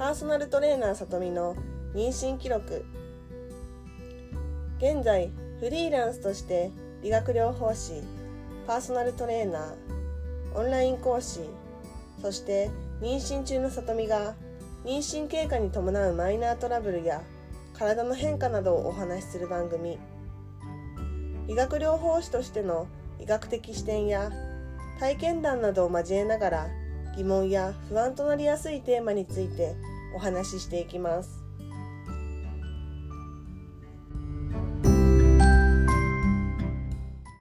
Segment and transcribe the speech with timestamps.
[0.00, 1.54] パーソナルトレーナーさとみの
[1.94, 2.86] 妊娠記録。
[4.78, 5.30] 現在
[5.60, 6.70] フリーランスとして
[7.02, 8.02] 理学療法士
[8.66, 11.40] パーソナルトレーナーオンライン講師
[12.22, 12.70] そして
[13.02, 14.36] 妊娠中のさとみが
[14.86, 17.20] 妊娠経過に伴うマイナートラブルや
[17.74, 19.98] 体の変化などをお話しする番組。
[21.46, 22.86] 理学療法士としての
[23.18, 24.32] 医学的視点や
[24.98, 26.68] 体験談などを交えながら
[27.18, 29.74] 疑問や不安となりやすいテーマについて
[30.14, 31.49] お話ししていきます。